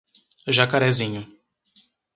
Jacarezinho 0.55 1.21